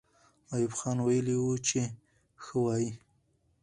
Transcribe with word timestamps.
ایوب 0.53 0.73
خان 0.79 0.97
ویلي 1.01 1.35
وو 1.39 1.53
چې 1.67 1.81
ښه 2.43 2.55
وایي. 2.65 2.91